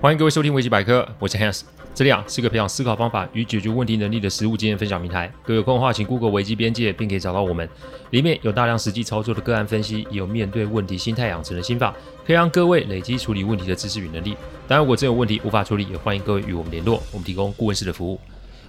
[0.00, 1.60] 欢迎各位收听维基百科，我是 Hans，
[1.94, 5.30] 这里啊是个培养思考方法与解决问题能力的实务经验分享平台。
[5.42, 7.68] 各位有空的话，请 Google 维基边界，并可以找到我们。
[8.08, 11.94] 里面有大量实际操作的个案分析，也有面对问题心态养成的心法，
[12.26, 14.34] 可以让各位累积处理问题的知识与能力。
[14.66, 18.18] 当然，如果真有问题无法处理，也欢迎各位与我们联络，我们提供顾问式的服务。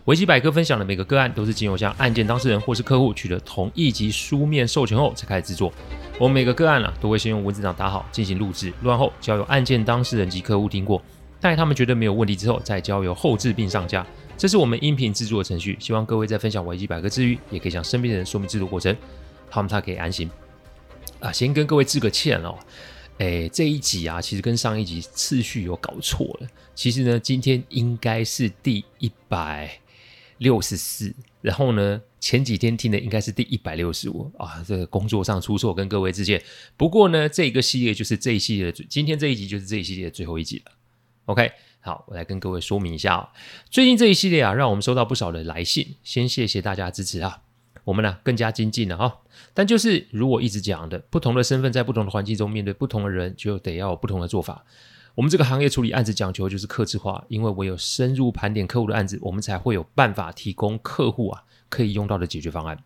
[0.03, 5.71] 维基百科分享的每个个案都是经由向案件当事人或是客户取得同意及书面授权后才开始制作。
[6.19, 11.01] 我们每个个案啊都会先用文字档打好，进行录制，录完后交由案件当事人及客户听过。
[11.41, 14.05] 待他们觉得没有问题之后，再交由后制并上架。
[14.37, 15.75] 这是我们音频制作的程序。
[15.79, 18.95] 希望各位在分享维基百科之余，也可以向身边的人说明制作过程，
[19.49, 20.29] 他们才可以安心。
[21.19, 22.57] 啊，先跟各位致个歉哦。
[23.17, 26.47] 诶，这一集啊，其实跟上一集次序有搞错了。
[26.73, 29.79] 其实呢，今天应该是第一百
[30.37, 34.63] 六十四，然后呢，前几天听的应该是第一百六十五啊。
[34.67, 36.41] 这个工作上出错，跟各位致歉。
[36.75, 40.71] 不过呢，这个系列就是这一系列的，今天这一集就是这一系列的最后一集了。
[41.31, 43.29] OK，好，我来跟各位说明一下哦。
[43.69, 47.39] 最近这一系列啊，让我们收到不少的来信，先谢谢大家支持啊。
[47.85, 49.19] 我们呢更加精进了哈。
[49.53, 54.65] 但就是如我一直讲的，不同的身份在不同的环境中面对不同的人，就得要有不同的做法。
[55.15, 62.77] 我们这个行业处理案子讲求就是克制化，因为唯有深入盘点客户的案子，我们才会有办法提供客户啊可以用到的解决方案。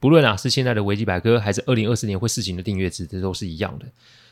[0.00, 3.84] 不论啊是现在的维基百科，还是二零二四年会试行的订阅制，这都是一样的。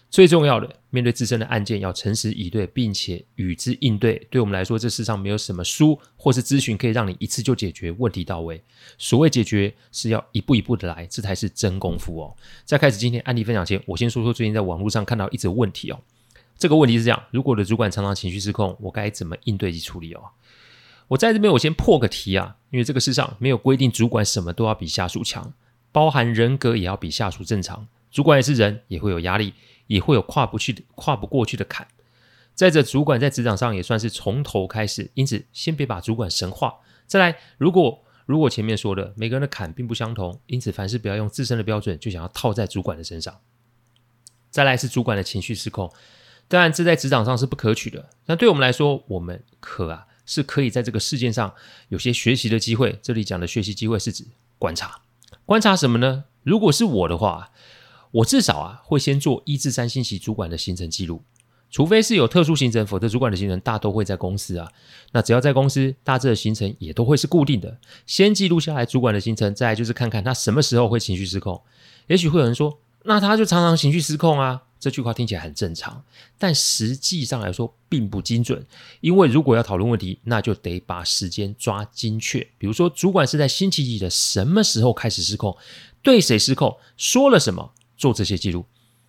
[0.09, 4.27] 最重要的，面对自身的案件，要诚实以对，并且与之应对。
[4.31, 8.63] 对我们来说，这世上没有什么书或是咨询可以让你一次就解决问题到位。
[8.97, 12.35] 所谓解决，是要一步一步的来，这才是真功夫哦。
[12.65, 16.01] 在开始今天案例分享前，我先说说最近在网络上看到一则问题哦。
[16.57, 20.23] 这个问题是这样：如果我的主管常常情绪失控，我该怎么应对及处理哦？
[21.09, 25.53] 我在这边我先破个题啊，因为这个世上没有规定主管什么都要比下属强，
[25.93, 27.87] 包含人格也要比下属正常。
[28.11, 29.53] 主管也是人，也会有压力。
[29.87, 31.87] 也会有跨不去、跨不过去的坎。
[32.55, 36.77] 再者，主管在职场上也算是从头开始，因此先别把主管神化。
[37.07, 43.39] 再来，如果如果前面说的每个人的坎并不相同，因此凡事不要用自身的标准就想要套在主管的身上。
[44.51, 45.93] 再来是主管的情绪失控，
[46.49, 48.09] 当然这在职场上是不可取的。
[48.25, 51.55] 那对我们来说，我们可啊是可以在这个事件上
[51.91, 52.99] 有些学习的机会。
[53.03, 54.25] 这里讲的学习机会是指
[54.59, 55.03] 观察，
[55.45, 56.25] 观察什么呢？
[56.43, 57.53] 如果是我的话。
[58.17, 61.23] 我至少啊会先做一至三星期主管的行程记录，
[61.71, 64.73] 除非是有特殊行程，否则主管的行程大都会在公司啊。
[65.13, 67.79] 那只要在公司，大致的行程也都会是固定的。
[68.07, 71.61] 先记录下来主管的行程，再就是看看他什么时候会情绪失控。
[72.07, 74.63] 也许会有人说，那他就常常情绪失控啊。
[74.79, 76.05] 这句话听起来很正常，
[76.39, 78.65] 但实际上来说并不精准。
[79.01, 82.47] 因为如果要讨论问题，那就得把时间抓精确。
[82.59, 85.57] 比如说，主管是在星期几的什么时候开始失控，
[86.03, 87.73] 对谁失控，说了什么。
[87.97, 88.65] 做这些记录，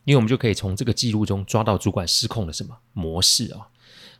[0.06, 3.70] 因为我们就可以从这个记录中抓到主管失控的什么模式啊？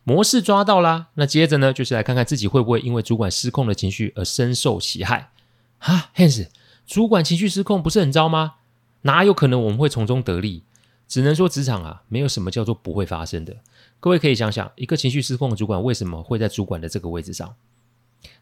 [0.04, 5.32] 模式抓到啦，那接着呢，就是来看看自己会不会因为主管失控的情绪而深受其害
[5.78, 6.48] 啊？Hans，
[6.86, 8.54] 主管情绪失控不是很糟吗？
[9.02, 10.62] 哪有可能我们会从中得利？
[11.06, 13.56] 只能说职场啊，没有什么叫做不会发生的。
[14.00, 17.54] 各位可以想想，一个情绪失控的主管为什么会在主管的这个位置上？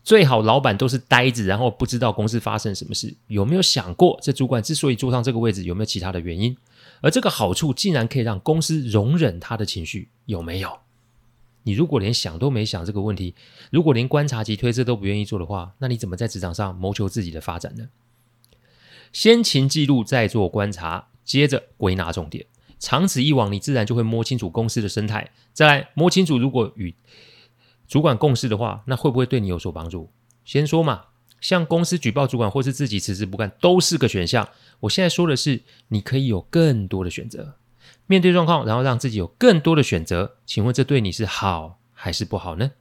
[0.06, 3.12] 最好老板都是呆子，然后不知道公司发生什么事。
[3.26, 6.56] 有没有想过，这主管之所以坐上这个位置，有没有其他的原因？
[7.00, 10.78] 而这个好处竟然可以让公司容忍他的情绪，有没有？
[11.64, 13.34] 你如果连想都没想这个问题，
[13.72, 17.88] 如果连观察及推测都不愿意做的话，那你怎么在职场上谋求自己的发展呢？
[19.12, 22.46] 先勤记录，再做观察，接着归纳重点。
[22.78, 25.32] 长此以往，你自然就会摸清楚公司的生态。
[25.52, 26.94] 再来摸清楚，如果与
[27.88, 30.10] 主管共事的话，那会不会对你有所帮助？
[30.44, 31.04] 先说嘛，
[31.40, 34.48] 向公司举报主管，或是自己辞职不干，都是个选项。
[34.80, 37.56] 我现在说的是，你可以有更多的选择，
[38.06, 40.36] 面对状况，然后让自己有更多的选择。
[40.44, 42.72] 请问这对你是好还是不好呢？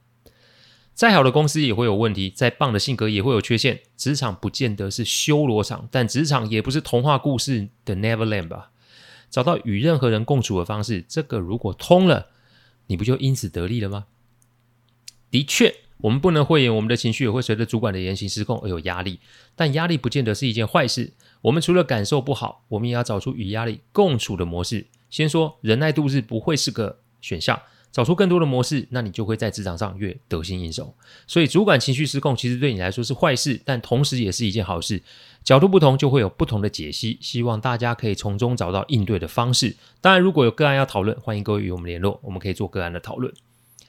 [0.94, 3.80] 再好的公司也会有问题，再棒的性格也会有缺陷。
[3.96, 8.70] 职场不见得是修罗场，但职场也不是童话故事的 Neverland 吧？
[9.28, 12.28] 找到与任何人共处的方式，这个如果通了，
[12.86, 14.06] 你不就因此得利了吗？
[15.30, 19.18] 的确，我们不能讳言，我们的情绪也会随着主管的言行失控而有压力。
[19.54, 21.12] 但压力不见得是一件坏事。
[21.42, 24.86] 我们除了感受不好，我们也要找出与压力共处的模式。
[25.10, 27.60] 先说忍耐度日不会是个选项，
[27.92, 30.94] 找出更多的模式，那你就会在职场上越得心应手。
[31.26, 35.02] 所以，主管情绪失控其实对你来说是坏事，但同时也是一件好事。
[35.44, 37.16] 角度不同，就会有不同的解析。
[37.20, 39.76] 希望大家可以从中找到应对的方式。
[40.00, 43.32] 当然，如果有个案要讨论，欢迎各位与我们联络，我们可以做个案的讨论。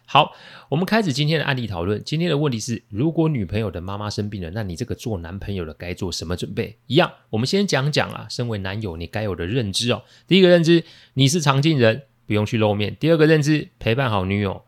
[0.10, 0.34] 好，
[0.70, 2.02] 我们开始今天的案例讨论。
[2.06, 6.78] 今天的问题是：如果女朋友的妈妈生病了，那你这个做男朋友的该做什么准备？
[6.88, 10.02] 一样，我们先讲讲啊，身为男友你该有的认知哦。
[10.26, 10.82] 第一个认知，
[11.16, 12.96] 你是常进人，不用去露面。
[12.98, 14.64] 第二个认知，陪伴好女友，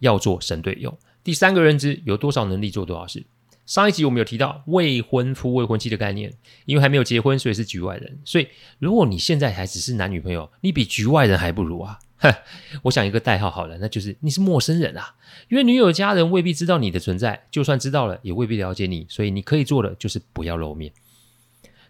[0.00, 0.98] 要做神队友。
[1.22, 3.24] 第三个认知，有多少能力做多少事。
[3.64, 6.34] 上一集我们有提到未婚夫、未婚妻的概念，
[6.64, 8.18] 因为还没有结婚，所以是局外人。
[8.24, 8.48] 所以
[8.80, 12.00] 如果你现在还只是男女朋友，你比局外人还不如啊！
[12.22, 12.34] 哼，
[12.84, 15.14] 我想一个代号好了，那就是你是陌生人啊。
[15.48, 19.06] 因为女友家人未必知道你的存在，就算知道了，也未必了解你。
[19.08, 20.92] 所以你可以做的就是不要露面。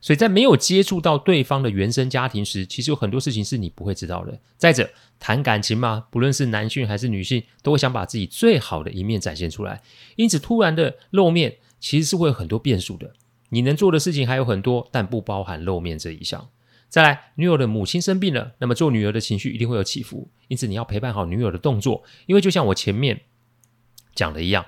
[0.00, 4.37] 所以在没有接触到对方的原生家庭时，其实有很多事情是你不会知道的。
[4.56, 4.90] 再者，
[5.20, 9.81] 谈感情嘛，不论是男性还是女性，都会想把自己最好的一面展现出来。
[10.17, 13.12] 因此，突然的露面其实是会有很多变数的。
[13.50, 16.49] 你能做的事情还有很多，但不包含露面这一项。
[16.93, 22.05] 再来，女友的母亲生病了，那么做女儿的情绪一定会有起伏，因此你要陪伴好女友的动作。
[22.27, 23.23] 因为就像我前面
[24.15, 24.67] 讲的一样，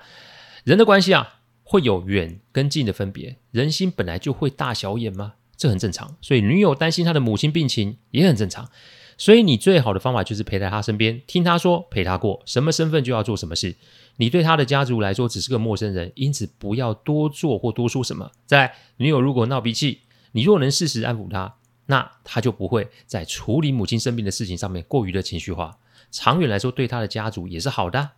[0.64, 1.40] 人的关系啊。
[1.66, 5.32] 会有远跟近的分别，人心本来就会大小眼吗？
[5.56, 6.14] 这很正常。
[6.20, 8.68] 所以女友担心她的母亲病情也很正常。
[9.16, 13.76] 所以你最好的方法就是陪在她身边，听她说，陪她过，什么身份就要做什么事。
[14.16, 18.30] 你对她的家族来说只是个陌生人，因此不要多做或多说什么。
[18.44, 20.00] 再来，女友如果闹脾气，
[20.32, 21.54] 你若能适时安抚她，
[21.86, 25.78] 那她就不会在处理母亲生病的事情上面过于的情绪化。
[26.10, 28.10] 长远来说，对她的家族也是好的。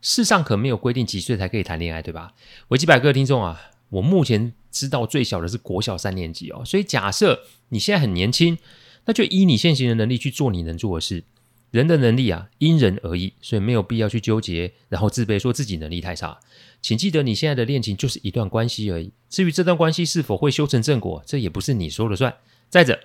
[0.00, 2.32] 世上可没有规定几岁才可以谈恋爱，对吧？
[2.68, 3.60] 维基百科听众啊，
[3.90, 6.64] 我目前知道最小的是国小三年级哦。
[6.64, 8.56] 所以假设你现在很年轻，
[9.04, 11.24] 那就依你现行的能力去做你能做的事。
[11.70, 16.40] 人的能力啊，因人而异，所以没有必要去纠结，然后自卑说自己能力太差。
[16.82, 19.12] 请记得，你现在的恋情就是一段关系而已。
[19.28, 22.34] 至于这段关系是否会修成正果，这也不是你说了算。
[22.70, 23.00] 再者，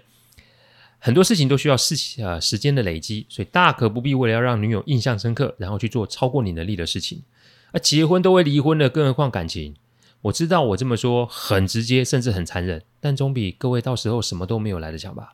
[1.00, 7.24] 很多事情都需要时呃时间的累积，所以大可不必为了要让女友印象深刻，然后去做超过你能力的事情。
[7.72, 9.76] 而结婚都会离婚的，更何况感情？
[10.22, 15.34] 我知道我这么说很直接，甚至很残忍，但总比各位到时候什么都没有来得强吧？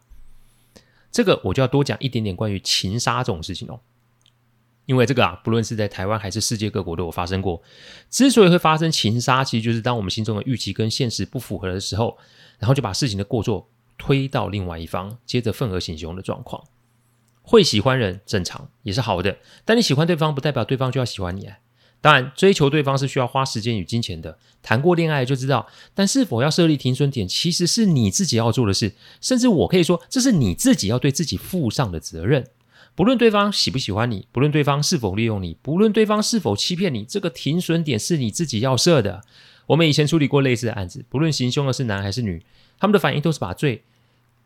[1.12, 3.80] 这个我就要多讲一点点关于情杀这种事情哦，
[4.86, 7.62] 因为这个啊，不论是在台湾还是世界各国都有发生过。
[8.10, 12.18] 之所以会发生情杀，其实就是当我们心中的预期跟现实不符合的时候，
[12.60, 13.70] 然后就把事情的过错。
[14.02, 16.64] 推到另外一方，接着愤而行凶的状况，
[17.44, 21.48] 会喜欢人正常也是好的，但你喜欢对方不代表对方就要喜欢你。
[22.02, 25.68] 当然，追求对方是需要花时间与金钱的，谈过恋爱就知道。
[25.94, 32.48] 但是否要设立停损点，其实是你自己要做的事，甚至我可以说，这是你自己要对自己负上的责任。
[32.96, 39.22] 不论对方喜不喜欢你，不论对方是否利用你，不论对方是否欺骗你，这个停损点是你自己要设的。
[39.68, 42.44] 我们以前处理过类似的案子，不论行凶的是男还是女，
[42.80, 43.84] 他们的反应都是把罪。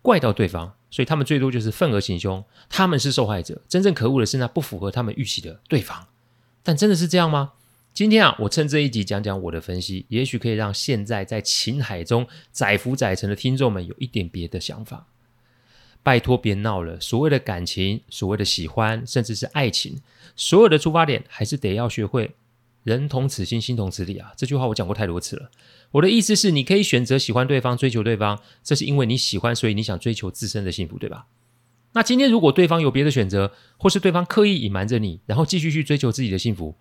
[0.06, 3.60] 怪到对方，所以他们最多就是愤而行凶，他们是受害者。
[3.68, 6.08] 真正可恶的是那不符合他们预期的对方。
[6.62, 7.54] 但真的是这样吗？
[7.92, 15.08] 今天啊，我趁这一集讲讲我的分析，也许可以让现在在情海中载浮载沉的听众们有一点别的想法。
[16.04, 20.00] 拜托别闹了，所谓的感情，所谓的喜欢，甚至是爱情，
[20.36, 22.36] 所有的出发点还是得要学会
[22.86, 24.32] 人同此心，心同此理啊！
[24.38, 25.50] 这句话我讲过太多次了。
[25.90, 31.26] 我的意思是，你可以选择喜欢对方，追求对方，这是因为你喜欢，所以你想追求自身的幸福，对吧？
[31.94, 36.76] 那今天如果对方有别的选择，或是对方刻意隐瞒着你，然后继续去追求自己的幸福，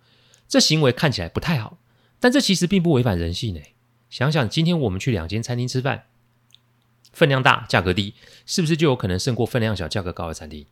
[0.47, 1.79] 这行为看起来不太好，
[2.19, 3.73] 但这其实并不违反人性诶。
[4.11, 6.03] 想想今天我们去两间餐厅吃饭，
[7.11, 8.13] 分量大，价格低，
[8.45, 10.67] 是不是就有可能胜过分量小、价格高的餐厅？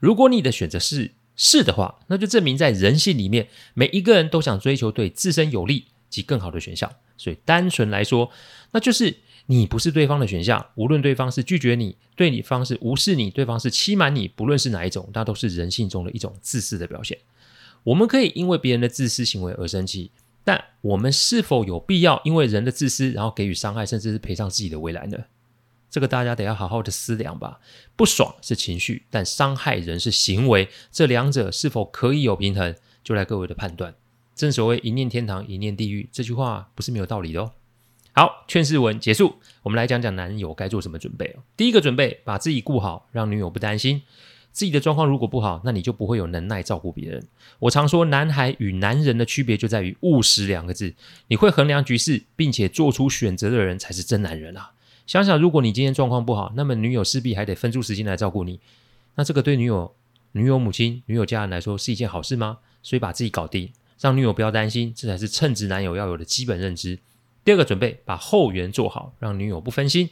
[0.00, 6.92] 如果你的选择是是的话，那就证明在人性里面，每一个人都想追求对自身有利及更好的选项。
[7.16, 8.30] 所以，单纯来说，
[8.72, 9.16] 那就是
[9.46, 10.66] 你不是对方的选项。
[10.74, 17.16] 无论对方是拒绝你，对你方是无视你，对方是欺瞒你，不论是哪一种，那都是人性中的一种自私的表现。
[17.84, 20.10] 我们可以因为别人的自私行为而生气，
[20.42, 25.18] 但我们是否有必要因为人的自私，然后给予伤害，甚至是赔上自己的未来呢？
[25.90, 27.60] 这个大家得要好好的思量吧。
[27.96, 33.94] 不爽是情绪，但伤害人是行为，这两者是否可以有平衡，就来各位的判断。
[34.34, 37.52] 正所谓一念天堂，一念地狱，这句话不是没有道理的哦。
[38.12, 41.42] 好，劝世文结束，我们来讲讲男友该做什么准备哦。
[41.56, 44.02] 第一个准备，把自己顾好，让女友不担心。
[44.50, 47.28] 自己的状况如果不好，那你就不会有能耐照顾别人。
[47.60, 50.94] 我常说，男孩与男人的区别就在于务实两个字。
[51.28, 54.72] 你会衡量局势，并且做出选择的人才是真男人啊！
[55.08, 58.60] 想想，如果你今天状况不好，那么女友势必还得分出时间来照顾你。
[59.14, 59.96] 那这个对女友、
[60.32, 62.58] 女友母亲、女友家人来说是一件好事吗？
[62.82, 63.72] 所以把自己搞定。
[63.98, 66.98] 让女友不要担心，这才是称职男友要有的基本认知。
[67.42, 70.10] 第二个准备，把后援做好，让女友不分心。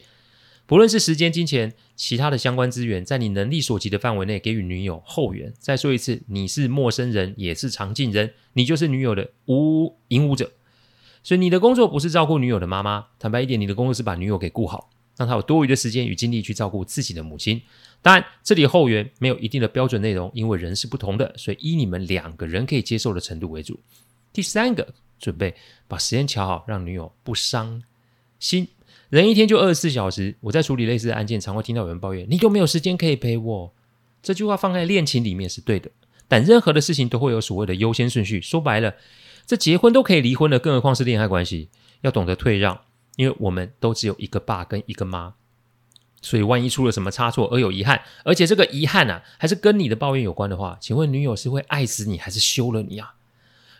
[0.65, 5.53] 不论是时间、金钱、其他的相关资源，在你能力所及的范围内给予女友后援。
[5.59, 10.51] 再说一次，你是陌生人，也是常进人，你就是女友的无引舞者。
[11.27, 14.89] 所以你的工作不是照顾女友的妈妈，坦白一点，你的工作是把女友给顾好。
[15.17, 17.61] 让她有多余的时间与精力去照顾自己的母亲。
[18.01, 23.77] 当然，这里后援没有一定的标准内容，因为人是不同的，所以以你们两个人可以接受的程度为主。
[24.33, 24.87] 第三个，
[25.19, 25.53] 准备
[25.89, 27.83] 把时间调好，让女友不伤
[28.39, 28.69] 心。
[29.09, 33.73] 人一天就二十四小时，我在处理类似的案件，常会听到有人抱怨：“你有没有时间可以陪我？”
[34.23, 35.91] 这句话放在恋情里面是对的，
[36.29, 38.41] 但任何的事情都会有所谓的优先顺序。
[38.41, 38.95] 说白了，
[39.47, 41.69] 这结婚都可以离婚了，更何况是恋爱关系？
[42.01, 42.81] 要懂得退让，
[43.15, 45.35] 因为我们都只有一个爸跟一个妈。
[46.21, 53.15] 所以，万一出了什么差错而有遗憾，而且这个遗憾啊，还是跟你的抱怨有关的话，请问女友是会爱死你，还是休了你啊？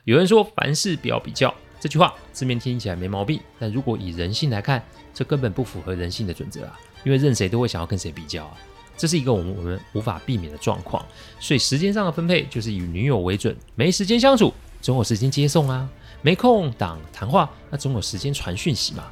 [0.05, 4.81] 有人说凡事不要比较，这句话字面听起来没毛病，但如果以人性来看，
[5.13, 6.79] 这根本不符合人性的准则啊！
[7.03, 8.57] 因为任谁都会想要跟谁比较啊，
[8.97, 11.05] 这是一个我们我们无法避免的状况。
[11.41, 14.55] 所以时间上的分配就是以女友为准，没时间相处，
[14.87, 15.85] 总有时间接送啊；
[16.23, 19.03] 没空挡谈话，那总有时间传讯息嘛。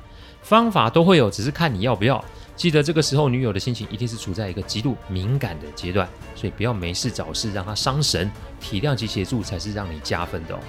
[0.41, 2.25] 方法都会有，只是看你要不要。
[2.55, 10.61] 记得这个时候，女友的心情一定是处在一个极度敏感的阶段，所以不要没事找事让她伤神，体谅及协助才是让你加分的哦。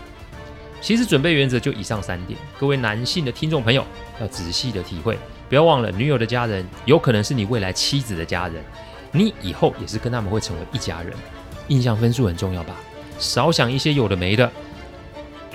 [0.82, 3.86] 其实准备原则就以上三点，各位男性的听众朋友
[4.20, 8.66] 要仔细的体会，不要忘了女友的家人有可能是你未来妻子的家人，
[9.12, 11.14] 你以后也是跟他们会成为一家人。
[11.68, 12.76] 印象分数很重要吧？
[13.18, 14.52] 少想一些有的没的，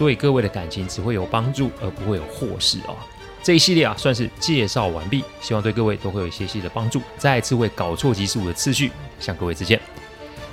[0.01, 2.97] 对各位的感情只会有帮助而不会有祸事哦。
[3.43, 7.03] 这一系列啊，算是介绍完毕，希望对各位都会有一些些的帮助。
[7.19, 9.79] 再次为搞错集数的次序向各位致歉，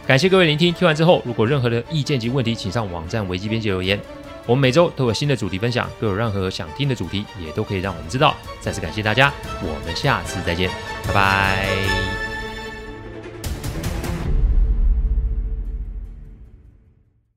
[0.05, 0.73] 感谢各位聆听。
[0.73, 3.97] 听完之后，如果任何的意见及问题，请上网站维基编辑留言。
[4.45, 8.35] 我们每周都有新的主题分享，若有任何想听的主题，也都可以让我们知道。
[8.59, 10.69] 再次感谢大家，我们下次再见，
[11.07, 11.96] 拜拜。